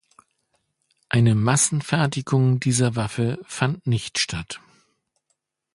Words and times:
Eine 1.09 1.35
Massenfertigung 1.35 2.59
dieser 2.59 2.95
Waffe 2.95 3.37
fand 3.45 3.85
nicht 3.85 4.17
statt. 4.17 4.59